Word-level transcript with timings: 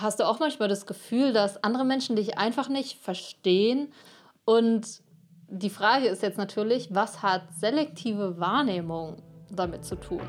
hast 0.00 0.20
du 0.20 0.24
auch 0.24 0.40
manchmal 0.40 0.68
das 0.68 0.86
Gefühl, 0.86 1.32
dass 1.32 1.62
andere 1.62 1.84
Menschen 1.84 2.16
dich 2.16 2.38
einfach 2.38 2.68
nicht 2.68 3.02
verstehen? 3.02 3.92
Und 4.44 5.00
die 5.48 5.70
Frage 5.70 6.06
ist 6.08 6.22
jetzt 6.22 6.38
natürlich, 6.38 6.94
was 6.94 7.22
hat 7.22 7.42
selektive 7.54 8.38
Wahrnehmung 8.38 9.22
damit 9.50 9.84
zu 9.84 9.96
tun? 9.96 10.22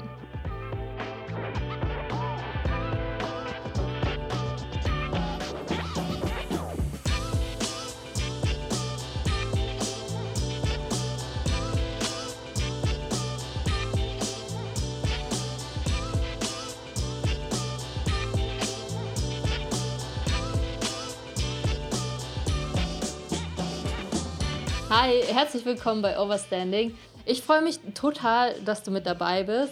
Hi, 24.91 25.21
herzlich 25.21 25.65
willkommen 25.65 26.01
bei 26.01 26.19
Overstanding. 26.19 26.97
Ich 27.27 27.43
freue 27.43 27.61
mich 27.61 27.79
total, 27.93 28.55
dass 28.61 28.81
du 28.81 28.89
mit 28.89 29.05
dabei 29.05 29.43
bist, 29.43 29.71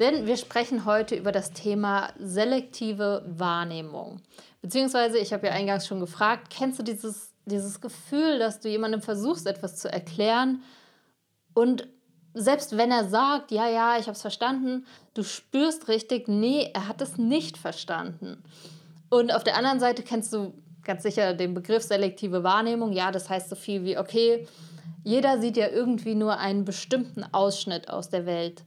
denn 0.00 0.26
wir 0.26 0.36
sprechen 0.36 0.84
heute 0.84 1.14
über 1.14 1.30
das 1.30 1.52
Thema 1.52 2.12
selektive 2.18 3.24
Wahrnehmung. 3.24 4.20
Beziehungsweise, 4.60 5.18
ich 5.18 5.32
habe 5.32 5.46
ja 5.46 5.52
eingangs 5.52 5.86
schon 5.86 6.00
gefragt, 6.00 6.48
kennst 6.50 6.80
du 6.80 6.82
dieses, 6.82 7.32
dieses 7.46 7.80
Gefühl, 7.80 8.40
dass 8.40 8.58
du 8.58 8.68
jemandem 8.68 9.00
versuchst, 9.00 9.46
etwas 9.46 9.76
zu 9.76 9.92
erklären 9.92 10.64
und 11.54 11.86
selbst 12.34 12.76
wenn 12.76 12.90
er 12.90 13.08
sagt, 13.08 13.52
ja, 13.52 13.68
ja, 13.68 13.96
ich 13.96 14.06
habe 14.06 14.16
es 14.16 14.22
verstanden, 14.22 14.86
du 15.14 15.22
spürst 15.22 15.86
richtig, 15.86 16.26
nee, 16.26 16.68
er 16.74 16.88
hat 16.88 17.00
es 17.00 17.16
nicht 17.16 17.58
verstanden. 17.58 18.42
Und 19.08 19.32
auf 19.32 19.44
der 19.44 19.56
anderen 19.56 19.78
Seite 19.78 20.02
kennst 20.02 20.32
du 20.32 20.52
ganz 20.88 21.04
sicher 21.04 21.34
den 21.34 21.54
Begriff 21.54 21.84
selektive 21.84 22.42
Wahrnehmung. 22.42 22.92
Ja, 22.92 23.12
das 23.12 23.28
heißt 23.28 23.50
so 23.50 23.54
viel 23.54 23.84
wie, 23.84 23.98
okay, 23.98 24.48
jeder 25.04 25.38
sieht 25.38 25.56
ja 25.56 25.68
irgendwie 25.68 26.14
nur 26.14 26.38
einen 26.38 26.64
bestimmten 26.64 27.22
Ausschnitt 27.32 27.88
aus 27.88 28.08
der 28.08 28.26
Welt. 28.26 28.64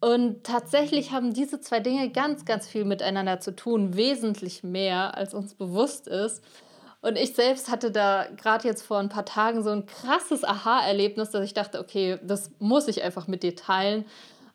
Und 0.00 0.44
tatsächlich 0.44 1.12
haben 1.12 1.34
diese 1.34 1.60
zwei 1.60 1.80
Dinge 1.80 2.08
ganz, 2.10 2.46
ganz 2.46 2.66
viel 2.66 2.86
miteinander 2.86 3.40
zu 3.40 3.54
tun, 3.54 3.96
wesentlich 3.96 4.62
mehr, 4.62 5.16
als 5.16 5.34
uns 5.34 5.54
bewusst 5.54 6.06
ist. 6.08 6.42
Und 7.02 7.18
ich 7.18 7.34
selbst 7.34 7.70
hatte 7.70 7.90
da 7.90 8.26
gerade 8.36 8.66
jetzt 8.66 8.82
vor 8.82 8.98
ein 8.98 9.08
paar 9.08 9.24
Tagen 9.24 9.62
so 9.62 9.70
ein 9.70 9.86
krasses 9.86 10.44
Aha-Erlebnis, 10.44 11.30
dass 11.30 11.44
ich 11.44 11.52
dachte, 11.52 11.80
okay, 11.80 12.18
das 12.22 12.50
muss 12.58 12.88
ich 12.88 13.02
einfach 13.02 13.26
mit 13.26 13.42
dir 13.42 13.56
teilen, 13.56 14.04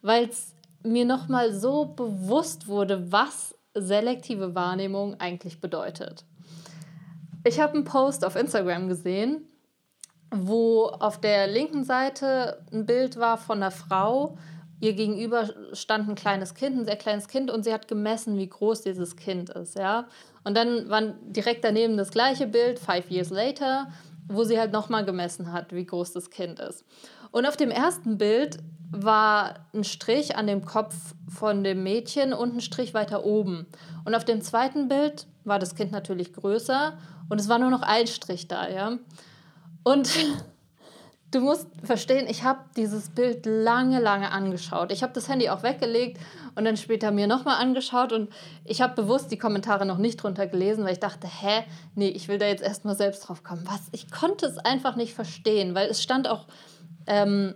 weil 0.02 0.30
es 0.30 0.56
mir 0.82 1.06
nochmal 1.06 1.54
so 1.54 1.86
bewusst 1.86 2.68
wurde, 2.68 3.12
was 3.12 3.54
selektive 3.74 4.56
Wahrnehmung 4.56 5.20
eigentlich 5.20 5.60
bedeutet. 5.60 6.24
Ich 7.48 7.60
habe 7.60 7.76
einen 7.76 7.84
Post 7.84 8.26
auf 8.26 8.36
Instagram 8.36 8.88
gesehen, 8.88 9.48
wo 10.32 10.86
auf 10.88 11.22
der 11.22 11.46
linken 11.46 11.84
Seite 11.84 12.66
ein 12.74 12.88
Bild 12.88 13.18
war 13.18 13.38
von 13.38 13.58
einer 13.62 13.70
Frau. 13.70 14.40
Ihr 14.80 14.94
gegenüber 14.94 15.52
stand 15.74 16.10
ein 16.10 16.16
kleines 16.16 16.56
Kind, 16.56 16.76
ein 16.76 16.86
sehr 16.86 16.96
kleines 16.96 17.28
Kind, 17.28 17.52
und 17.52 17.64
sie 17.64 17.72
hat 17.72 17.88
gemessen, 17.88 18.40
wie 18.40 18.50
groß 18.50 18.82
dieses 18.82 19.16
Kind 19.16 19.52
ist. 19.52 19.78
Ja? 19.78 20.08
Und 20.44 20.58
dann 20.58 20.90
war 20.90 21.02
direkt 21.02 21.64
daneben 21.64 21.98
das 21.98 22.10
gleiche 22.10 22.48
Bild, 22.48 22.80
five 22.80 23.12
years 23.12 23.30
later, 23.30 23.90
wo 24.28 24.44
sie 24.44 24.60
halt 24.60 24.72
nochmal 24.74 25.06
gemessen 25.06 25.54
hat, 25.54 25.72
wie 25.72 25.86
groß 25.86 26.14
das 26.14 26.32
Kind 26.32 26.60
ist. 26.60 26.84
Und 27.30 27.46
auf 27.46 27.58
dem 27.58 27.70
ersten 27.70 28.18
Bild 28.18 28.58
war 28.90 29.68
ein 29.72 29.84
Strich 29.84 30.36
an 30.36 30.48
dem 30.48 30.66
Kopf 30.66 30.96
von 31.30 31.64
dem 31.64 31.84
Mädchen 31.84 32.34
und 32.34 32.56
ein 32.56 32.62
Strich 32.62 32.96
weiter 32.96 33.24
oben. 33.24 33.68
Und 34.04 34.16
auf 34.16 34.26
dem 34.26 34.42
zweiten 34.42 34.88
Bild 34.88 35.28
war 35.44 35.60
das 35.60 35.76
Kind 35.76 35.92
natürlich 35.92 36.34
größer 36.34 36.98
und 37.30 37.40
es 37.40 37.50
war 37.50 37.60
nur 37.60 37.70
noch 37.70 37.82
ein 37.82 38.08
Strich 38.08 38.48
da, 38.48 38.70
ja. 38.70 38.98
Und 39.84 40.10
du 41.32 41.40
musst 41.42 41.68
verstehen, 41.84 42.28
ich 42.30 42.44
habe 42.44 42.60
dieses 42.76 43.10
Bild 43.10 43.46
lange, 43.46 44.00
lange 44.00 44.32
angeschaut. 44.32 44.92
Ich 44.92 45.04
habe 45.04 45.14
das 45.14 45.28
Handy 45.28 45.50
auch 45.50 45.64
weggelegt 45.64 46.20
und 46.56 46.66
dann 46.66 46.78
später 46.78 47.12
mir 47.12 47.28
nochmal 47.28 47.62
angeschaut 47.62 48.14
und 48.14 48.30
ich 48.64 48.82
habe 48.82 48.96
bewusst 48.96 49.32
die 49.32 49.38
Kommentare 49.38 49.86
noch 49.86 49.98
nicht 49.98 50.18
drunter 50.18 50.48
gelesen, 50.48 50.86
weil 50.86 50.94
ich 50.94 51.00
dachte, 51.00 51.28
hä, 51.28 51.64
nee, 51.96 52.08
ich 52.08 52.28
will 52.28 52.38
da 52.38 52.46
jetzt 52.46 52.64
erstmal 52.64 52.96
selbst 52.96 53.28
drauf 53.28 53.44
kommen. 53.44 53.64
Was? 53.66 53.82
Ich 53.92 54.12
konnte 54.12 54.46
es 54.46 54.58
einfach 54.58 54.96
nicht 54.96 55.14
verstehen, 55.14 55.76
weil 55.76 55.90
es 55.90 56.02
stand 56.02 56.28
auch, 56.28 56.46
ähm, 57.08 57.56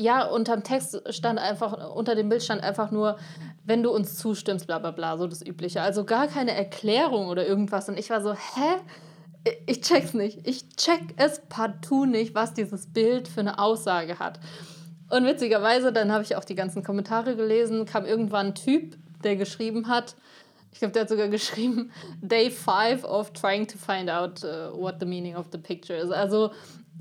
ja, 0.00 0.24
unter 0.24 0.56
dem 0.56 0.62
Text 0.62 1.02
stand 1.12 1.38
einfach, 1.38 1.94
unter 1.94 2.14
dem 2.14 2.30
Bild 2.30 2.42
stand 2.42 2.62
einfach 2.62 2.90
nur, 2.90 3.18
wenn 3.64 3.82
du 3.82 3.90
uns 3.90 4.16
zustimmst, 4.16 4.66
bla 4.66 4.78
bla 4.78 4.92
bla, 4.92 5.18
so 5.18 5.26
das 5.26 5.44
Übliche. 5.46 5.82
Also 5.82 6.04
gar 6.04 6.26
keine 6.26 6.54
Erklärung 6.54 7.28
oder 7.28 7.46
irgendwas. 7.46 7.86
Und 7.90 7.98
ich 7.98 8.08
war 8.08 8.22
so, 8.22 8.32
hä? 8.32 8.78
Ich 9.66 9.82
check's 9.82 10.14
nicht. 10.14 10.46
Ich 10.46 10.70
check 10.76 11.02
es 11.16 11.42
partout 11.50 12.06
nicht, 12.06 12.34
was 12.34 12.54
dieses 12.54 12.86
Bild 12.86 13.28
für 13.28 13.40
eine 13.40 13.58
Aussage 13.58 14.18
hat. 14.18 14.40
Und 15.10 15.26
witzigerweise, 15.26 15.92
dann 15.92 16.12
habe 16.12 16.24
ich 16.24 16.34
auch 16.34 16.44
die 16.44 16.54
ganzen 16.54 16.82
Kommentare 16.82 17.36
gelesen, 17.36 17.84
kam 17.84 18.06
irgendwann 18.06 18.48
ein 18.48 18.54
Typ, 18.54 18.96
der 19.22 19.36
geschrieben 19.36 19.88
hat, 19.88 20.16
ich 20.72 20.78
glaube, 20.78 20.92
der 20.92 21.02
hat 21.02 21.08
sogar 21.08 21.28
geschrieben, 21.38 21.90
Day 22.22 22.50
5 22.50 23.04
of 23.04 23.32
trying 23.32 23.66
to 23.66 23.76
find 23.76 24.08
out 24.08 24.42
uh, 24.44 24.72
what 24.72 24.96
the 24.98 25.06
meaning 25.06 25.36
of 25.36 25.46
the 25.52 25.58
picture 25.58 25.96
is. 25.96 26.10
Also 26.10 26.52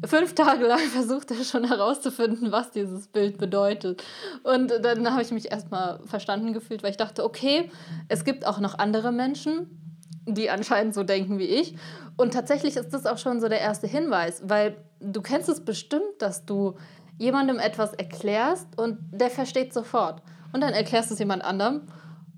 fünf 0.06 0.36
Tage 0.36 0.66
lang 0.66 0.80
versucht 0.94 1.32
er 1.32 1.44
schon 1.44 1.66
herauszufinden, 1.66 2.52
was 2.52 2.72
dieses 2.72 3.08
Bild 3.08 3.38
bedeutet. 3.38 4.04
Und 4.44 4.72
dann 4.82 5.12
habe 5.12 5.22
ich 5.22 5.32
mich 5.32 5.52
erstmal 5.52 6.00
verstanden 6.06 6.54
gefühlt, 6.54 6.84
weil 6.84 6.92
ich 6.92 6.98
dachte, 6.98 7.24
okay, 7.24 7.72
es 8.08 8.24
gibt 8.24 8.46
auch 8.46 8.60
noch 8.60 8.78
andere 8.78 9.12
Menschen, 9.12 9.80
die 10.26 10.50
anscheinend 10.50 10.94
so 10.94 11.04
denken 11.04 11.40
wie 11.40 11.46
ich. 11.46 11.76
Und 12.18 12.34
tatsächlich 12.34 12.76
ist 12.76 12.94
das 12.94 13.06
auch 13.06 13.18
schon 13.18 13.40
so 13.40 13.48
der 13.48 13.62
erste 13.62 13.88
Hinweis, 13.88 14.42
weil 14.46 14.78
du 15.00 15.22
kennst 15.22 15.50
es 15.50 15.64
bestimmt, 15.64 16.20
dass 16.20 16.46
du 16.46 16.76
jemandem 17.18 17.60
etwas 17.60 17.94
erklärst 17.94 18.68
und 18.78 18.98
der 19.12 19.30
versteht 19.30 19.74
sofort. 19.74 20.22
Und 20.52 20.62
dann 20.62 20.74
erklärst 20.74 21.10
du 21.10 21.14
es 21.14 21.20
jemand 21.20 21.44
anderem 21.44 21.84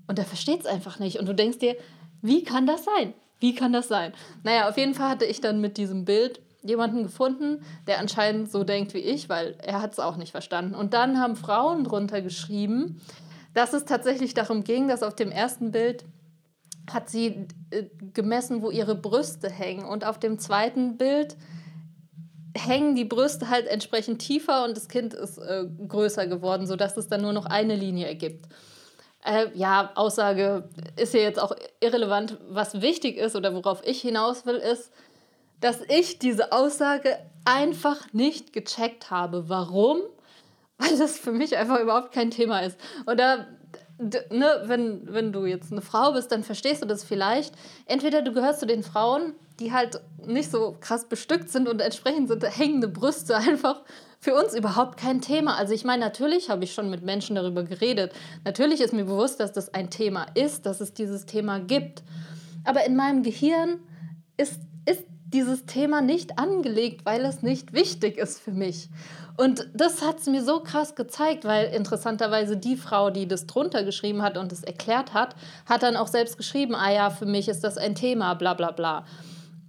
und 0.06 0.18
der 0.18 0.24
versteht 0.24 0.60
es 0.60 0.66
einfach 0.66 0.98
nicht. 0.98 1.18
Und 1.18 1.26
du 1.26 1.34
denkst 1.34 1.58
dir, 1.58 1.76
wie 2.20 2.44
kann 2.44 2.66
das 2.66 2.84
sein? 2.84 3.14
Wie 3.40 3.54
kann 3.54 3.72
das 3.72 3.88
sein? 3.88 4.12
Naja, 4.44 4.68
auf 4.68 4.76
jeden 4.76 4.94
Fall 4.94 5.08
hatte 5.08 5.24
ich 5.24 5.40
dann 5.40 5.60
mit 5.60 5.76
diesem 5.76 6.04
Bild 6.04 6.40
jemanden 6.62 7.02
gefunden, 7.02 7.62
der 7.86 7.98
anscheinend 7.98 8.50
so 8.50 8.64
denkt 8.64 8.94
wie 8.94 8.98
ich, 8.98 9.28
weil 9.28 9.56
er 9.62 9.82
hat 9.82 9.92
es 9.92 9.98
auch 9.98 10.16
nicht 10.16 10.30
verstanden. 10.30 10.74
Und 10.74 10.94
dann 10.94 11.18
haben 11.18 11.36
Frauen 11.36 11.84
drunter 11.84 12.22
geschrieben, 12.22 13.00
dass 13.54 13.72
es 13.72 13.84
tatsächlich 13.84 14.34
darum 14.34 14.64
ging, 14.64 14.88
dass 14.88 15.02
auf 15.02 15.14
dem 15.14 15.30
ersten 15.30 15.72
Bild 15.72 16.04
hat 16.90 17.08
sie 17.08 17.46
äh, 17.70 17.84
gemessen, 18.12 18.62
wo 18.62 18.70
ihre 18.70 18.94
Brüste 18.94 19.50
hängen. 19.50 19.84
Und 19.84 20.04
auf 20.04 20.18
dem 20.18 20.38
zweiten 20.38 20.96
Bild 20.96 21.36
hängen 22.56 22.94
die 22.94 23.04
Brüste 23.04 23.48
halt 23.48 23.66
entsprechend 23.66 24.20
tiefer 24.20 24.64
und 24.64 24.76
das 24.76 24.88
Kind 24.88 25.14
ist 25.14 25.38
äh, 25.38 25.64
größer 25.88 26.26
geworden, 26.26 26.66
sodass 26.66 26.96
es 26.96 27.08
dann 27.08 27.22
nur 27.22 27.32
noch 27.32 27.46
eine 27.46 27.76
Linie 27.76 28.06
ergibt. 28.06 28.46
Äh, 29.24 29.46
ja, 29.54 29.92
Aussage 29.94 30.68
ist 30.96 31.14
ja 31.14 31.20
jetzt 31.20 31.40
auch 31.40 31.54
irrelevant. 31.80 32.38
Was 32.48 32.80
wichtig 32.80 33.16
ist 33.16 33.36
oder 33.36 33.54
worauf 33.54 33.86
ich 33.86 34.00
hinaus 34.00 34.44
will, 34.46 34.56
ist, 34.56 34.90
dass 35.62 35.80
ich 35.88 36.18
diese 36.18 36.52
Aussage 36.52 37.16
einfach 37.44 38.12
nicht 38.12 38.52
gecheckt 38.52 39.10
habe. 39.10 39.48
Warum? 39.48 40.00
Weil 40.78 40.98
das 40.98 41.18
für 41.18 41.32
mich 41.32 41.56
einfach 41.56 41.80
überhaupt 41.80 42.12
kein 42.12 42.30
Thema 42.30 42.60
ist. 42.60 42.78
Oder 43.06 43.46
ne, 43.98 44.62
wenn, 44.64 45.12
wenn 45.12 45.32
du 45.32 45.46
jetzt 45.46 45.72
eine 45.72 45.80
Frau 45.80 46.12
bist, 46.12 46.32
dann 46.32 46.42
verstehst 46.42 46.82
du 46.82 46.86
das 46.86 47.04
vielleicht. 47.04 47.54
Entweder 47.86 48.22
du 48.22 48.32
gehörst 48.32 48.60
zu 48.60 48.66
den 48.66 48.82
Frauen, 48.82 49.34
die 49.60 49.72
halt 49.72 50.00
nicht 50.26 50.50
so 50.50 50.76
krass 50.80 51.08
bestückt 51.08 51.50
sind 51.50 51.68
und 51.68 51.80
entsprechend 51.80 52.28
sind 52.28 52.44
hängende 52.44 52.88
Brüste 52.88 53.36
einfach 53.36 53.82
für 54.18 54.34
uns 54.34 54.54
überhaupt 54.54 54.98
kein 54.98 55.20
Thema. 55.20 55.56
Also 55.56 55.74
ich 55.74 55.84
meine, 55.84 56.04
natürlich 56.04 56.48
habe 56.48 56.64
ich 56.64 56.74
schon 56.74 56.90
mit 56.90 57.02
Menschen 57.02 57.36
darüber 57.36 57.64
geredet. 57.64 58.12
Natürlich 58.44 58.80
ist 58.80 58.92
mir 58.92 59.04
bewusst, 59.04 59.40
dass 59.40 59.52
das 59.52 59.74
ein 59.74 59.90
Thema 59.90 60.26
ist, 60.34 60.66
dass 60.66 60.80
es 60.80 60.94
dieses 60.94 61.26
Thema 61.26 61.58
gibt. 61.58 62.02
Aber 62.64 62.84
in 62.84 62.94
meinem 62.94 63.24
Gehirn 63.24 63.80
ist, 64.36 64.60
ist 64.88 65.04
dieses 65.32 65.66
Thema 65.66 66.00
nicht 66.00 66.38
angelegt, 66.38 67.04
weil 67.04 67.24
es 67.24 67.42
nicht 67.42 67.72
wichtig 67.72 68.18
ist 68.18 68.40
für 68.40 68.52
mich. 68.52 68.88
Und 69.36 69.68
das 69.74 70.02
hat 70.02 70.20
es 70.20 70.26
mir 70.26 70.44
so 70.44 70.60
krass 70.60 70.94
gezeigt, 70.94 71.44
weil 71.44 71.72
interessanterweise 71.72 72.56
die 72.56 72.76
Frau, 72.76 73.10
die 73.10 73.26
das 73.26 73.46
drunter 73.46 73.82
geschrieben 73.82 74.22
hat 74.22 74.36
und 74.36 74.52
es 74.52 74.62
erklärt 74.62 75.14
hat, 75.14 75.34
hat 75.66 75.82
dann 75.82 75.96
auch 75.96 76.06
selbst 76.06 76.36
geschrieben, 76.36 76.74
ah 76.74 76.92
ja, 76.92 77.10
für 77.10 77.26
mich 77.26 77.48
ist 77.48 77.64
das 77.64 77.78
ein 77.78 77.94
Thema, 77.94 78.34
bla 78.34 78.54
bla 78.54 78.72
bla. 78.72 79.04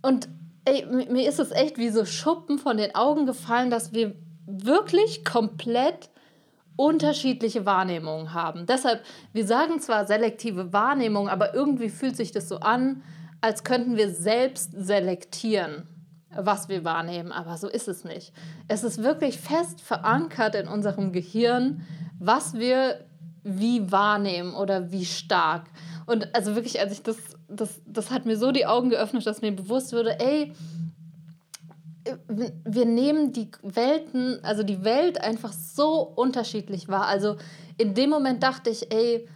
Und 0.01 0.27
ey, 0.65 0.85
mir 0.85 1.27
ist 1.27 1.39
es 1.39 1.51
echt 1.51 1.77
wie 1.77 1.89
so 1.89 2.05
Schuppen 2.05 2.59
von 2.59 2.77
den 2.77 2.93
Augen 2.95 3.25
gefallen, 3.25 3.69
dass 3.69 3.93
wir 3.93 4.15
wirklich 4.45 5.23
komplett 5.23 6.09
unterschiedliche 6.75 7.65
Wahrnehmungen 7.65 8.33
haben. 8.33 8.65
Deshalb, 8.65 9.03
wir 9.31 9.45
sagen 9.45 9.79
zwar 9.79 10.05
selektive 10.05 10.73
Wahrnehmung, 10.73 11.29
aber 11.29 11.53
irgendwie 11.53 11.89
fühlt 11.89 12.17
sich 12.17 12.31
das 12.31 12.49
so 12.49 12.57
an, 12.59 13.03
als 13.43 13.65
könnten 13.65 13.97
wir 13.97 14.09
selbst 14.09 14.71
selektieren, 14.73 15.83
was 16.33 16.69
wir 16.69 16.85
wahrnehmen, 16.85 17.33
aber 17.33 17.57
so 17.57 17.67
ist 17.67 17.89
es 17.89 18.05
nicht. 18.05 18.31
Es 18.69 18.85
ist 18.85 19.03
wirklich 19.03 19.37
fest 19.37 19.81
verankert 19.81 20.55
in 20.55 20.69
unserem 20.69 21.11
Gehirn, 21.11 21.81
was 22.19 22.53
wir 22.53 23.01
wie 23.43 23.91
wahrnehmen 23.91 24.53
oder 24.53 24.93
wie 24.93 25.03
stark. 25.03 25.65
Und 26.05 26.33
also 26.33 26.55
wirklich, 26.55 26.79
als 26.79 26.93
ich 26.93 27.03
das, 27.03 27.17
das, 27.49 27.81
das 27.85 28.11
hat 28.11 28.25
mir 28.25 28.37
so 28.37 28.53
die 28.53 28.65
Augen 28.65 28.89
geöffnet, 28.89 29.27
dass 29.27 29.41
mir 29.41 29.53
bewusst 29.53 29.91
wurde, 29.91 30.17
ey, 30.21 30.53
wir 32.63 32.85
nehmen 32.85 33.33
die 33.33 33.51
Welten, 33.61 34.39
also 34.45 34.63
die 34.63 34.85
Welt 34.85 35.21
einfach 35.21 35.51
so 35.51 35.99
unterschiedlich 35.99 36.87
wahr. 36.87 37.07
Also 37.07 37.35
in 37.77 37.93
dem 37.93 38.09
Moment 38.09 38.41
dachte 38.41 38.69
ich, 38.69 38.89
ey, 38.93 39.27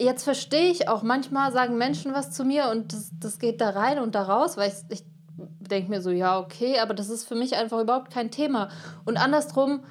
jetzt 0.00 0.24
verstehe 0.24 0.70
ich 0.70 0.88
auch, 0.88 1.02
manchmal 1.02 1.52
sagen 1.52 1.76
Menschen 1.76 2.12
was 2.14 2.32
zu 2.32 2.44
mir 2.44 2.70
und 2.70 2.92
das, 2.92 3.10
das 3.20 3.38
geht 3.38 3.60
da 3.60 3.70
rein 3.70 3.98
und 3.98 4.14
da 4.14 4.22
raus, 4.22 4.56
weil 4.56 4.70
ich, 4.70 4.98
ich 4.98 5.04
denke 5.36 5.90
mir 5.90 6.02
so, 6.02 6.10
ja, 6.10 6.38
okay, 6.40 6.78
aber 6.80 6.94
das 6.94 7.10
ist 7.10 7.28
für 7.28 7.34
mich 7.34 7.54
einfach 7.54 7.80
überhaupt 7.80 8.12
kein 8.12 8.30
Thema. 8.30 8.70
Und 9.04 9.18
andersrum, 9.18 9.84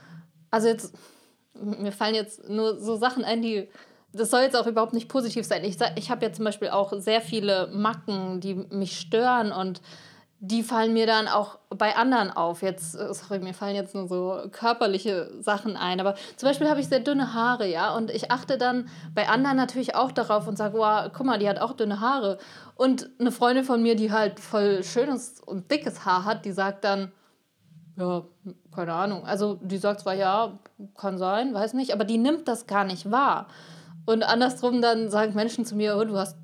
also 0.52 0.68
jetzt, 0.68 0.96
mir 1.54 1.92
fallen 1.92 2.16
jetzt 2.16 2.50
nur 2.50 2.80
so 2.80 2.96
Sachen 2.96 3.24
ein, 3.24 3.42
die, 3.42 3.70
das 4.12 4.32
soll 4.32 4.42
jetzt 4.42 4.56
auch 4.56 4.68
überhaupt 4.68 4.94
nicht 4.94 5.10
positiv 5.10 5.46
sein. 5.46 5.64
Ich, 5.64 5.78
ich 5.96 6.10
habe 6.10 6.26
ja 6.26 6.34
zum 6.34 6.46
Beispiel 6.46 6.70
auch 6.70 6.94
sehr 6.98 7.22
viele 7.22 7.68
Macken, 7.68 8.42
die 8.42 8.56
mich 8.56 9.00
stören 9.00 9.52
und 9.52 9.82
die 10.42 10.64
fallen 10.64 10.94
mir 10.94 11.06
dann 11.06 11.28
auch 11.28 11.60
bei 11.70 11.98
anderen 11.98 12.32
auf. 12.32 12.62
Jetzt, 12.62 12.96
äh, 12.96 13.14
sorry, 13.14 13.40
mir 13.40 13.54
fallen 13.54 13.76
jetzt 13.76 13.94
nur 13.94 14.08
so 14.08 14.42
körperliche 14.52 15.32
Sachen 15.42 15.76
ein. 15.76 16.00
Aber 16.00 16.16
zum 16.38 16.48
Beispiel 16.48 16.70
habe 16.70 16.80
ich 16.80 16.88
sehr 16.88 17.02
dünne 17.02 17.34
Haare, 17.34 17.68
ja. 17.68 17.94
Und 17.96 18.10
ich 18.10 18.32
achte 18.32 18.58
dann 18.58 18.88
bei 19.14 19.28
anderen 19.28 19.58
natürlich 19.58 19.96
auch 19.96 20.12
darauf 20.14 20.48
und 20.48 20.58
sage, 20.58 20.78
wow, 20.78 21.10
guck 21.14 21.26
mal, 21.26 21.40
die 21.40 21.50
hat 21.50 21.60
auch 21.60 21.74
dünne 21.74 22.00
Haare. 22.00 22.38
Und 22.76 23.10
eine 23.20 23.32
Freundin 23.32 23.66
von 23.66 23.82
mir, 23.82 23.96
die 23.96 24.14
halt 24.14 24.40
voll 24.40 24.84
schönes 24.84 25.42
und 25.46 25.70
dickes 25.70 26.06
Haar 26.06 26.24
hat, 26.24 26.46
die 26.46 26.54
sagt 26.54 26.86
dann, 26.86 27.12
ja, 27.98 28.24
keine 28.74 28.94
Ahnung. 28.94 29.26
Also 29.26 29.60
die 29.62 29.78
sagt 29.78 30.00
zwar, 30.00 30.14
ja, 30.14 30.58
kann 30.98 31.18
sein, 31.18 31.54
weiß 31.54 31.74
nicht, 31.74 31.94
aber 31.94 32.06
die 32.06 32.18
nimmt 32.18 32.48
das 32.48 32.66
gar 32.66 32.86
nicht 32.86 33.12
wahr. 33.12 33.48
Und 34.06 34.24
andersrum 34.24 34.82
dann 34.82 35.10
sagen 35.10 35.34
Menschen 35.36 35.66
zu 35.66 35.76
mir, 35.76 35.98
oh, 35.98 36.06
du 36.06 36.18
hast 36.18 36.38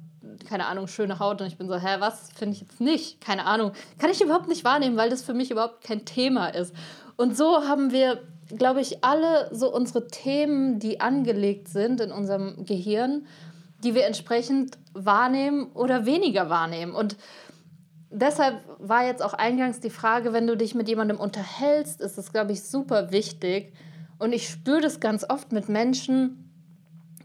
keine 0.46 0.68
Ahnung, 0.68 0.88
schöne 0.88 1.20
Haut 1.20 1.42
und 1.42 1.48
ich 1.48 1.58
bin 1.58 1.68
so, 1.68 1.76
hä, 1.76 1.98
was 2.00 2.30
finde 2.36 2.56
ich 2.56 2.62
jetzt 2.62 2.80
nicht? 2.80 3.22
Keine 3.22 3.46
Ahnung. 3.46 3.72
Kann 3.98 4.10
ich 4.10 4.22
überhaupt 4.22 4.48
nicht 4.48 4.64
wahrnehmen, 4.64 4.98
weil 4.98 5.10
das 5.10 5.24
für 5.24 5.34
mich 5.34 5.52
überhaupt 5.52 5.84
kein 5.84 6.06
Thema 6.06 6.48
ist. 6.48 6.74
Und 7.18 7.36
so 7.36 7.68
haben 7.68 7.92
wir, 7.92 8.22
glaube 8.58 8.82
ich, 8.82 9.04
alle 9.04 9.50
so 9.54 9.74
unsere 9.74 10.08
Themen, 10.08 10.80
die 10.80 11.02
angelegt 11.02 11.68
sind 11.68 12.02
in 12.02 12.12
unserem 12.12 12.66
Gehirn, 12.66 13.26
die 13.84 13.96
wir 13.96 14.06
entsprechend 14.06 14.78
wahrnehmen 14.94 15.72
oder 15.74 16.06
weniger 16.06 16.50
wahrnehmen. 16.50 16.94
Und 16.94 17.18
deshalb 18.10 18.64
war 18.80 19.06
jetzt 19.06 19.24
auch 19.24 19.34
eingangs 19.34 19.80
die 19.80 19.90
Frage, 19.90 20.34
wenn 20.34 20.48
du 20.48 20.58
dich 20.58 20.76
mit 20.76 20.88
jemandem 20.88 21.20
unterhältst, 21.20 22.02
ist 22.02 22.18
es, 22.18 22.32
glaube 22.32 22.54
ich, 22.54 22.64
super 22.64 23.12
wichtig. 23.12 23.74
Und 24.18 24.34
ich 24.34 24.50
spüre 24.50 24.82
das 24.82 25.00
ganz 25.00 25.26
oft 25.30 25.52
mit 25.52 25.70
Menschen, 25.70 26.45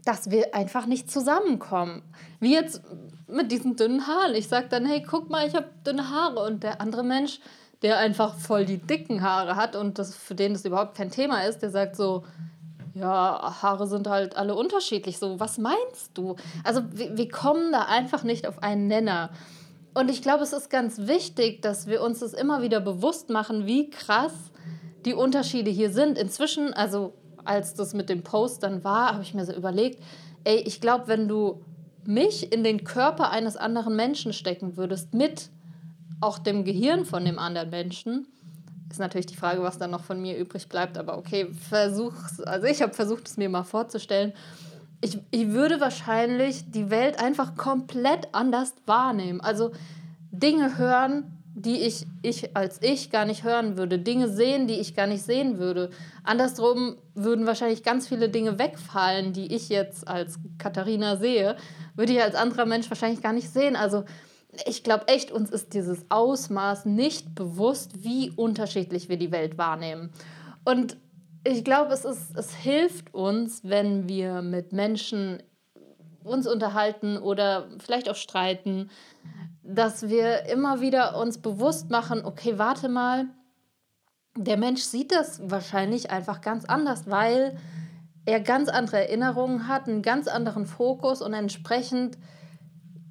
dass 0.05 0.31
wir 0.31 0.55
einfach 0.55 0.85
nicht 0.85 1.11
zusammenkommen. 1.11 2.01
Wie 2.39 2.53
jetzt 2.53 2.81
mit 3.27 3.51
diesen 3.51 3.75
dünnen 3.75 4.07
Haaren. 4.07 4.35
Ich 4.35 4.47
sage 4.47 4.67
dann, 4.69 4.85
hey, 4.85 5.03
guck 5.07 5.29
mal, 5.29 5.47
ich 5.47 5.55
habe 5.55 5.69
dünne 5.85 6.09
Haare. 6.09 6.43
Und 6.43 6.63
der 6.63 6.81
andere 6.81 7.03
Mensch, 7.03 7.39
der 7.81 7.97
einfach 7.97 8.35
voll 8.35 8.65
die 8.65 8.77
dicken 8.77 9.21
Haare 9.21 9.55
hat 9.55 9.75
und 9.75 9.97
das, 9.97 10.15
für 10.15 10.35
den 10.35 10.53
das 10.53 10.65
überhaupt 10.65 10.95
kein 10.95 11.09
Thema 11.09 11.45
ist, 11.45 11.59
der 11.59 11.71
sagt 11.71 11.95
so, 11.95 12.23
ja, 12.93 13.55
Haare 13.61 13.87
sind 13.87 14.07
halt 14.07 14.35
alle 14.35 14.55
unterschiedlich. 14.55 15.17
So, 15.17 15.39
was 15.39 15.57
meinst 15.57 16.11
du? 16.13 16.35
Also 16.63 16.81
wir, 16.91 17.17
wir 17.17 17.29
kommen 17.29 17.71
da 17.71 17.83
einfach 17.83 18.23
nicht 18.23 18.47
auf 18.47 18.61
einen 18.61 18.87
Nenner. 18.87 19.29
Und 19.93 20.09
ich 20.09 20.21
glaube, 20.21 20.43
es 20.43 20.53
ist 20.53 20.69
ganz 20.69 21.07
wichtig, 21.07 21.61
dass 21.61 21.87
wir 21.87 22.01
uns 22.01 22.19
das 22.19 22.33
immer 22.33 22.61
wieder 22.61 22.79
bewusst 22.79 23.29
machen, 23.29 23.65
wie 23.65 23.89
krass 23.89 24.33
die 25.05 25.13
Unterschiede 25.13 25.71
hier 25.71 25.91
sind. 25.91 26.17
Inzwischen, 26.17 26.73
also 26.73 27.13
als 27.45 27.73
das 27.73 27.93
mit 27.93 28.09
dem 28.09 28.23
Post 28.23 28.63
dann 28.63 28.83
war, 28.83 29.13
habe 29.13 29.23
ich 29.23 29.33
mir 29.33 29.45
so 29.45 29.53
überlegt, 29.53 30.01
ey, 30.43 30.57
ich 30.57 30.81
glaube, 30.81 31.07
wenn 31.07 31.27
du 31.27 31.63
mich 32.05 32.51
in 32.51 32.63
den 32.63 32.83
Körper 32.83 33.29
eines 33.29 33.57
anderen 33.57 33.95
Menschen 33.95 34.33
stecken 34.33 34.77
würdest, 34.77 35.13
mit 35.13 35.49
auch 36.19 36.39
dem 36.39 36.63
Gehirn 36.63 37.05
von 37.05 37.25
dem 37.25 37.39
anderen 37.39 37.69
Menschen, 37.69 38.27
ist 38.89 38.99
natürlich 38.99 39.25
die 39.25 39.35
Frage, 39.35 39.63
was 39.63 39.77
dann 39.77 39.91
noch 39.91 40.03
von 40.03 40.21
mir 40.21 40.37
übrig 40.37 40.67
bleibt, 40.67 40.97
aber 40.97 41.17
okay, 41.17 41.47
versuch's, 41.69 42.41
also 42.41 42.67
ich 42.67 42.81
habe 42.81 42.93
versucht, 42.93 43.27
es 43.27 43.37
mir 43.37 43.49
mal 43.49 43.63
vorzustellen. 43.63 44.33
Ich, 44.99 45.17
ich 45.31 45.47
würde 45.49 45.79
wahrscheinlich 45.79 46.69
die 46.69 46.89
Welt 46.89 47.19
einfach 47.19 47.55
komplett 47.55 48.27
anders 48.33 48.73
wahrnehmen. 48.85 49.41
Also 49.41 49.71
Dinge 50.31 50.77
hören, 50.77 51.40
die 51.53 51.81
ich, 51.81 52.05
ich 52.21 52.55
als 52.55 52.81
ich 52.81 53.09
gar 53.11 53.25
nicht 53.25 53.43
hören 53.43 53.77
würde, 53.77 53.99
Dinge 53.99 54.29
sehen, 54.29 54.67
die 54.67 54.79
ich 54.79 54.95
gar 54.95 55.07
nicht 55.07 55.23
sehen 55.23 55.57
würde. 55.59 55.89
Andersrum 56.23 56.97
würden 57.13 57.45
wahrscheinlich 57.45 57.83
ganz 57.83 58.07
viele 58.07 58.29
Dinge 58.29 58.57
wegfallen, 58.57 59.33
die 59.33 59.53
ich 59.53 59.69
jetzt 59.69 60.07
als 60.07 60.39
Katharina 60.57 61.17
sehe, 61.17 61.57
würde 61.95 62.13
ich 62.13 62.21
als 62.21 62.35
anderer 62.35 62.65
Mensch 62.65 62.89
wahrscheinlich 62.89 63.21
gar 63.21 63.33
nicht 63.33 63.49
sehen. 63.49 63.75
Also 63.75 64.05
ich 64.65 64.83
glaube 64.83 65.07
echt, 65.07 65.31
uns 65.31 65.49
ist 65.49 65.73
dieses 65.73 66.05
Ausmaß 66.09 66.85
nicht 66.85 67.35
bewusst, 67.35 68.03
wie 68.03 68.31
unterschiedlich 68.31 69.09
wir 69.09 69.17
die 69.17 69.31
Welt 69.31 69.57
wahrnehmen. 69.57 70.11
Und 70.65 70.97
ich 71.43 71.63
glaube, 71.63 71.93
es, 71.93 72.05
es 72.05 72.55
hilft 72.55 73.13
uns, 73.13 73.61
wenn 73.63 74.07
wir 74.07 74.41
mit 74.41 74.73
Menschen 74.73 75.41
uns 76.23 76.47
unterhalten 76.47 77.17
oder 77.17 77.67
vielleicht 77.79 78.09
auch 78.09 78.15
streiten, 78.15 78.89
dass 79.63 80.09
wir 80.09 80.45
immer 80.47 80.81
wieder 80.81 81.17
uns 81.17 81.37
bewusst 81.37 81.89
machen, 81.89 82.25
okay, 82.25 82.57
warte 82.57 82.89
mal, 82.89 83.25
der 84.35 84.57
Mensch 84.57 84.81
sieht 84.81 85.11
das 85.11 85.41
wahrscheinlich 85.43 86.09
einfach 86.09 86.41
ganz 86.41 86.65
anders, 86.65 87.09
weil 87.09 87.57
er 88.25 88.39
ganz 88.39 88.69
andere 88.69 89.07
Erinnerungen 89.07 89.67
hat, 89.67 89.87
einen 89.87 90.01
ganz 90.01 90.27
anderen 90.27 90.65
Fokus 90.65 91.21
und 91.21 91.33
entsprechend 91.33 92.17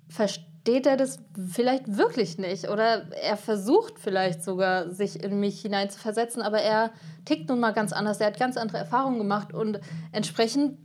versteht 0.09 0.87
er 0.87 0.97
das 0.97 1.19
vielleicht 1.49 1.97
wirklich 1.97 2.39
nicht. 2.39 2.69
Oder 2.69 3.13
er 3.13 3.37
versucht 3.37 3.99
vielleicht 3.99 4.43
sogar 4.43 4.91
sich 4.91 5.23
in 5.23 5.41
mich 5.41 5.61
hineinzuversetzen, 5.61 6.43
aber 6.43 6.61
er 6.61 6.91
tickt 7.25 7.49
nun 7.49 7.61
mal 7.61 7.73
ganz 7.73 7.93
anders, 7.93 8.21
er 8.21 8.29
hat 8.29 8.39
ganz 8.39 8.57
andere 8.57 8.79
Erfahrungen 8.79 9.19
gemacht 9.19 9.53
und 9.53 9.81
entsprechend 10.13 10.79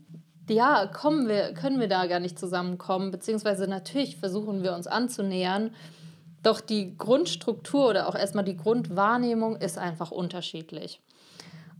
ja, 0.54 0.88
kommen 0.88 1.28
wir, 1.28 1.54
können 1.54 1.80
wir 1.80 1.88
da 1.88 2.06
gar 2.06 2.20
nicht 2.20 2.38
zusammenkommen, 2.38 3.12
beziehungsweise 3.12 3.68
natürlich 3.68 4.18
versuchen 4.18 4.64
wir 4.64 4.74
uns 4.74 4.88
anzunähern. 4.88 5.72
Doch 6.44 6.62
die 6.62 6.96
Grundstruktur 6.98 7.90
oder 7.90 8.08
auch 8.08 8.16
erstmal 8.16 8.44
die 8.44 8.58
Grundwahrnehmung 8.58 9.56
ist 9.56 9.78
einfach 9.78 10.12
unterschiedlich. 10.12 11.02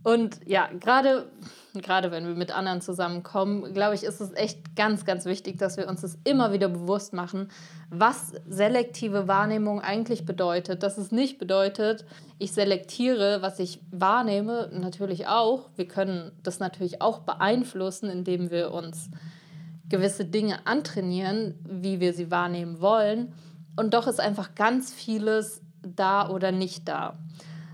Und 0.06 0.38
ja, 0.46 0.68
gerade 0.78 1.26
gerade 1.82 2.12
wenn 2.12 2.26
wir 2.28 2.36
mit 2.36 2.52
anderen 2.56 2.80
zusammenkommen, 2.80 3.74
glaube 3.74 3.96
ich, 3.96 4.04
ist 4.04 4.20
es 4.20 4.32
echt 4.34 4.76
ganz, 4.76 5.04
ganz 5.04 5.24
wichtig, 5.24 5.58
dass 5.58 5.76
wir 5.76 5.88
uns 5.88 6.02
das 6.02 6.16
immer 6.22 6.52
wieder 6.52 6.68
bewusst 6.68 7.12
machen, 7.12 7.48
was 7.90 8.32
selektive 8.48 9.26
Wahrnehmung 9.26 9.80
eigentlich 9.80 10.24
bedeutet. 10.24 10.84
Dass 10.84 10.96
es 10.96 11.10
nicht 11.10 11.38
bedeutet, 11.38 12.04
ich 12.38 12.52
selektiere, 12.52 13.42
was 13.42 13.58
ich 13.58 13.80
wahrnehme, 13.90 14.70
natürlich 14.72 15.26
auch. 15.26 15.70
Wir 15.74 15.88
können 15.88 16.30
das 16.40 16.60
natürlich 16.60 17.02
auch 17.02 17.18
beeinflussen, 17.18 18.08
indem 18.08 18.52
wir 18.52 18.70
uns 18.72 19.10
gewisse 19.88 20.24
Dinge 20.24 20.68
antrainieren, 20.68 21.56
wie 21.68 21.98
wir 21.98 22.12
sie 22.12 22.30
wahrnehmen 22.30 22.80
wollen. 22.80 23.34
Und 23.74 23.92
doch 23.92 24.06
ist 24.06 24.20
einfach 24.20 24.54
ganz 24.54 24.94
vieles 24.94 25.62
da 25.82 26.30
oder 26.30 26.52
nicht 26.52 26.86
da. 26.86 27.18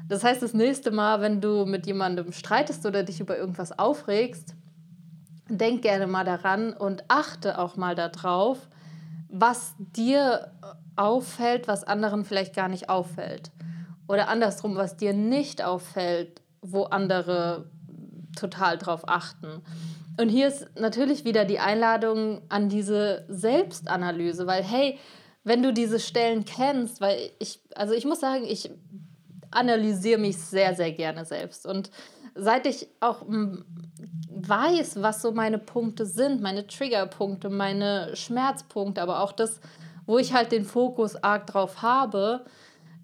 Das 0.08 0.24
heißt, 0.24 0.42
das 0.42 0.54
nächste 0.54 0.90
Mal, 0.90 1.20
wenn 1.20 1.40
du 1.40 1.64
mit 1.64 1.86
jemandem 1.86 2.32
streitest 2.32 2.84
oder 2.86 3.02
dich 3.02 3.20
über 3.20 3.36
irgendwas 3.36 3.78
aufregst, 3.78 4.54
denk 5.48 5.82
gerne 5.82 6.06
mal 6.06 6.24
daran 6.24 6.72
und 6.72 7.04
achte 7.08 7.58
auch 7.58 7.76
mal 7.76 7.94
darauf, 7.94 8.68
was 9.28 9.74
dir 9.78 10.52
auffällt, 10.96 11.68
was 11.68 11.84
anderen 11.84 12.24
vielleicht 12.24 12.54
gar 12.54 12.68
nicht 12.68 12.88
auffällt. 12.88 13.50
Oder 14.08 14.28
andersrum, 14.28 14.76
was 14.76 14.96
dir 14.96 15.14
nicht 15.14 15.62
auffällt, 15.64 16.42
wo 16.60 16.84
andere 16.84 17.70
total 18.36 18.78
drauf 18.78 19.08
achten. 19.08 19.62
Und 20.20 20.28
hier 20.28 20.48
ist 20.48 20.66
natürlich 20.78 21.24
wieder 21.24 21.44
die 21.44 21.58
Einladung 21.58 22.42
an 22.48 22.68
diese 22.68 23.24
Selbstanalyse, 23.28 24.46
weil 24.46 24.62
hey, 24.62 24.98
wenn 25.44 25.62
du 25.62 25.72
diese 25.72 25.98
Stellen 25.98 26.44
kennst, 26.44 27.00
weil 27.00 27.30
ich, 27.38 27.60
also 27.74 27.94
ich 27.94 28.04
muss 28.04 28.20
sagen, 28.20 28.44
ich 28.44 28.70
analysiere 29.52 30.18
mich 30.18 30.38
sehr, 30.38 30.74
sehr 30.74 30.92
gerne 30.92 31.24
selbst. 31.24 31.66
Und 31.66 31.90
seit 32.34 32.66
ich 32.66 32.88
auch 33.00 33.22
hm, 33.22 33.64
weiß, 34.28 35.02
was 35.02 35.22
so 35.22 35.32
meine 35.32 35.58
Punkte 35.58 36.06
sind, 36.06 36.42
meine 36.42 36.66
Triggerpunkte, 36.66 37.50
meine 37.50 38.16
Schmerzpunkte, 38.16 39.02
aber 39.02 39.20
auch 39.20 39.32
das, 39.32 39.60
wo 40.06 40.18
ich 40.18 40.32
halt 40.32 40.52
den 40.52 40.64
Fokus 40.64 41.16
arg 41.22 41.46
drauf 41.46 41.82
habe, 41.82 42.44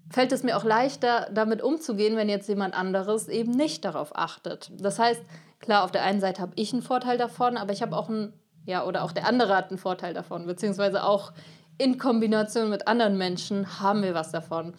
fällt 0.09 0.31
es 0.31 0.43
mir 0.43 0.57
auch 0.57 0.63
leichter, 0.63 1.29
damit 1.31 1.61
umzugehen, 1.61 2.17
wenn 2.17 2.29
jetzt 2.29 2.49
jemand 2.49 2.73
anderes 2.73 3.27
eben 3.27 3.51
nicht 3.51 3.85
darauf 3.85 4.15
achtet. 4.15 4.71
Das 4.79 4.97
heißt, 4.97 5.21
klar, 5.59 5.83
auf 5.83 5.91
der 5.91 6.03
einen 6.03 6.19
Seite 6.19 6.41
habe 6.41 6.53
ich 6.55 6.73
einen 6.73 6.81
Vorteil 6.81 7.17
davon, 7.17 7.57
aber 7.57 7.71
ich 7.71 7.81
habe 7.81 7.95
auch 7.95 8.09
einen, 8.09 8.33
ja, 8.65 8.85
oder 8.85 9.03
auch 9.03 9.11
der 9.11 9.27
andere 9.27 9.55
hat 9.55 9.69
einen 9.69 9.77
Vorteil 9.77 10.13
davon, 10.13 10.47
beziehungsweise 10.47 11.03
auch 11.03 11.31
in 11.77 11.97
Kombination 11.97 12.69
mit 12.69 12.87
anderen 12.87 13.17
Menschen 13.17 13.79
haben 13.79 14.03
wir 14.03 14.13
was 14.13 14.31
davon. 14.31 14.73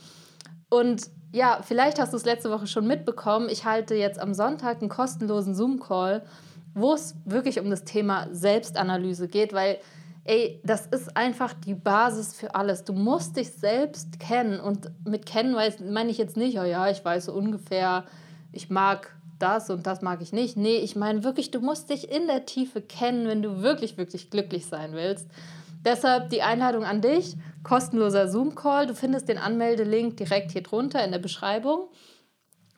Und 0.68 1.10
ja, 1.32 1.60
vielleicht 1.62 2.00
hast 2.00 2.12
du 2.12 2.16
es 2.16 2.25
letzte 2.25 2.50
Woche 2.50 2.66
schon 2.66 2.87
mitbekommen. 2.87 3.49
Ich 3.50 3.64
halte 3.64 3.94
jetzt 3.94 4.18
am 4.18 4.34
Sonntag 4.34 4.80
einen 4.80 4.88
kostenlosen 4.88 5.54
Zoom-Call, 5.54 6.22
wo 6.75 6.94
es 6.94 7.14
wirklich 7.25 7.60
um 7.60 7.70
das 7.70 7.84
Thema 7.84 8.28
Selbstanalyse 8.32 9.28
geht, 9.28 9.52
weil 9.52 9.78
ey, 10.25 10.60
das 10.64 10.87
ist 10.87 11.16
einfach 11.16 11.54
die 11.54 11.75
Basis 11.75 12.34
für 12.34 12.54
alles. 12.54 12.84
Du 12.84 12.92
musst 12.92 13.37
dich 13.37 13.50
selbst 13.50 14.20
kennen. 14.20 14.60
Und 14.60 14.90
mit 15.04 15.26
kennen 15.26 15.56
meine 15.90 16.10
ich 16.10 16.18
jetzt 16.18 16.37
nicht, 16.37 16.58
oh 16.58 16.64
ja, 16.64 16.88
ich 16.90 17.04
weiß 17.04 17.26
so 17.26 17.32
ungefähr, 17.32 18.04
ich 18.52 18.70
mag 18.70 19.14
das 19.38 19.70
und 19.70 19.87
das 19.87 20.02
mag 20.02 20.20
ich 20.20 20.32
nicht. 20.32 20.56
Nee, 20.56 20.76
ich 20.76 20.96
meine 20.96 21.25
wirklich, 21.25 21.50
du 21.50 21.60
musst 21.60 21.90
dich 21.90 22.10
in 22.10 22.26
der 22.26 22.44
Tiefe 22.44 22.82
kennen, 22.82 23.26
wenn 23.26 23.42
du 23.42 23.62
wirklich, 23.62 23.96
wirklich 23.96 24.30
glücklich 24.30 24.66
sein 24.66 24.92
willst. 24.92 25.26
Deshalb 25.84 26.28
die 26.28 26.42
Einladung 26.42 26.84
an 26.84 27.00
dich, 27.00 27.37
kostenloser 27.62 28.29
Zoom-Call. 28.29 28.87
Du 28.87 28.95
findest 28.95 29.29
den 29.29 29.38
Anmeldelink 29.38 30.17
direkt 30.17 30.52
hier 30.52 30.62
drunter 30.62 31.05
in 31.05 31.12
der 31.12 31.19
Beschreibung. 31.19 31.88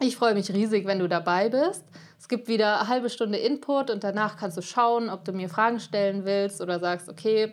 Ich 0.01 0.17
freue 0.17 0.35
mich 0.35 0.53
riesig, 0.53 0.87
wenn 0.87 0.99
du 0.99 1.09
dabei 1.09 1.49
bist. 1.49 1.85
Es 2.19 2.29
gibt 2.29 2.49
wieder 2.49 2.81
eine 2.81 2.89
halbe 2.89 3.11
Stunde 3.11 3.39
Input 3.39 3.91
und 3.91 4.05
danach 4.05 4.37
kannst 4.37 4.57
du 4.57 4.63
schauen, 4.63 5.09
ob 5.09 5.25
du 5.25 5.33
mir 5.33 5.49
Fragen 5.49 5.81
stellen 5.81 6.25
willst 6.25 6.61
oder 6.61 6.81
sagst, 6.81 7.09
okay, 7.09 7.53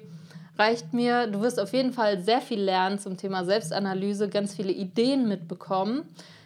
reicht 0.58 0.94
mir. 0.94 1.28
Du 1.28 1.42
wirst 1.42 1.60
auf 1.60 1.74
jeden 1.74 1.94
Fall 1.94 2.20
sehr 2.24 2.42
viel 2.42 2.60
lernen 2.60 3.00
zum 3.00 3.18
Thema 3.18 3.46
Selbstanalyse, 3.46 4.30
ganz 4.30 4.56
viele 4.56 4.72
Ideen 4.72 5.28
mitbekommen. 5.28 6.04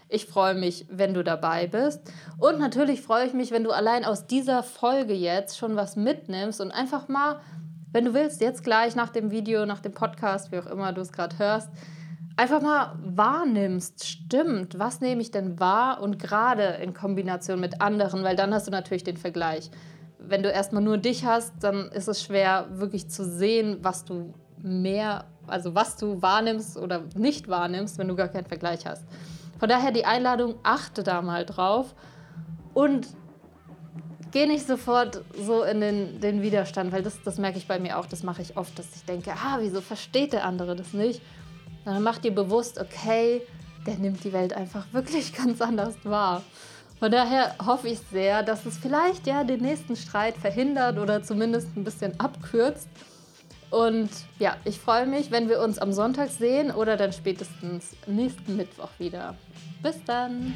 Ich 0.09 0.25
freue 0.27 0.53
mich, 0.53 0.85
wenn 0.91 1.13
du 1.13 1.23
dabei 1.23 1.67
bist. 1.67 2.01
Und 2.37 2.59
natürlich 2.59 3.01
freue 3.01 3.25
ich 3.25 3.33
mich, 3.33 3.51
wenn 3.51 3.63
du 3.63 3.71
allein 3.71 4.05
aus 4.05 4.27
dieser 4.27 4.61
Folge 4.61 5.13
jetzt 5.13 5.57
schon 5.57 5.75
was 5.75 5.95
mitnimmst 5.95 6.61
und 6.61 6.71
einfach 6.71 7.07
mal, 7.07 7.39
wenn 7.93 8.05
du 8.05 8.13
willst, 8.13 8.41
jetzt 8.41 8.63
gleich 8.63 8.95
nach 8.95 9.09
dem 9.09 9.31
Video, 9.31 9.65
nach 9.65 9.79
dem 9.79 9.93
Podcast, 9.93 10.51
wie 10.51 10.57
auch 10.57 10.65
immer 10.65 10.91
du 10.91 11.01
es 11.01 11.13
gerade 11.13 11.37
hörst, 11.37 11.69
einfach 12.35 12.61
mal 12.61 12.97
wahrnimmst, 13.03 14.05
stimmt, 14.05 14.79
was 14.79 14.99
nehme 14.99 15.21
ich 15.21 15.29
denn 15.29 15.59
wahr 15.59 16.01
und 16.01 16.17
gerade 16.17 16.63
in 16.81 16.93
Kombination 16.93 17.59
mit 17.59 17.81
anderen, 17.81 18.23
weil 18.23 18.35
dann 18.35 18.53
hast 18.53 18.67
du 18.67 18.71
natürlich 18.71 19.03
den 19.03 19.17
Vergleich. 19.17 19.69
Wenn 20.17 20.41
du 20.41 20.49
erstmal 20.49 20.81
nur 20.81 20.97
dich 20.97 21.25
hast, 21.25 21.53
dann 21.61 21.89
ist 21.89 22.07
es 22.07 22.23
schwer 22.23 22.67
wirklich 22.71 23.09
zu 23.09 23.23
sehen, 23.23 23.77
was 23.81 24.05
du 24.05 24.33
mehr, 24.57 25.25
also 25.45 25.75
was 25.75 25.95
du 25.95 26.21
wahrnimmst 26.21 26.77
oder 26.77 27.03
nicht 27.15 27.47
wahrnimmst, 27.47 27.99
wenn 27.99 28.07
du 28.07 28.15
gar 28.15 28.29
keinen 28.29 28.47
Vergleich 28.47 28.87
hast. 28.87 29.05
Von 29.59 29.69
daher 29.69 29.91
die 29.91 30.05
Einladung, 30.05 30.55
achte 30.63 31.03
da 31.03 31.21
mal 31.21 31.45
drauf 31.45 31.93
und 32.73 33.07
geh 34.33 34.47
nicht 34.47 34.67
sofort 34.67 35.21
so 35.37 35.63
in 35.63 35.79
den, 35.79 36.19
den 36.19 36.41
Widerstand, 36.41 36.91
weil 36.91 37.03
das, 37.03 37.21
das 37.23 37.37
merke 37.37 37.59
ich 37.59 37.67
bei 37.67 37.79
mir 37.79 37.99
auch, 37.99 38.07
das 38.07 38.23
mache 38.23 38.41
ich 38.41 38.57
oft, 38.57 38.77
dass 38.77 38.87
ich 38.95 39.05
denke, 39.05 39.31
ah, 39.31 39.57
wieso 39.59 39.79
versteht 39.79 40.33
der 40.33 40.43
andere 40.43 40.75
das 40.75 40.91
nicht? 40.91 41.21
Dann 41.85 42.01
mach 42.01 42.17
dir 42.17 42.33
bewusst, 42.33 42.79
okay, 42.79 43.41
der 43.85 43.95
nimmt 43.95 44.23
die 44.23 44.33
Welt 44.33 44.53
einfach 44.53 44.85
wirklich 44.91 45.33
ganz 45.37 45.61
anders 45.61 45.95
wahr. 46.03 46.41
Von 46.99 47.11
daher 47.11 47.55
hoffe 47.63 47.89
ich 47.89 47.99
sehr, 48.11 48.43
dass 48.43 48.65
es 48.65 48.77
vielleicht 48.77 49.27
ja 49.27 49.43
den 49.43 49.61
nächsten 49.61 49.95
Streit 49.95 50.35
verhindert 50.35 50.97
oder 50.97 51.21
zumindest 51.21 51.75
ein 51.75 51.83
bisschen 51.83 52.19
abkürzt. 52.19 52.87
Und 53.69 54.09
ja, 54.39 54.55
ich 54.65 54.79
freue 54.79 55.05
mich, 55.05 55.31
wenn 55.31 55.49
wir 55.49 55.59
uns 55.59 55.79
am 55.79 55.91
Sonntag 55.91 56.29
sehen 56.29 56.71
oder 56.71 56.95
dann 56.95 57.11
spätestens 57.11 57.95
nächsten 58.07 58.55
Mittwoch 58.55 58.89
wieder. 58.99 59.35
Bis 59.81 59.95
dann! 60.05 60.55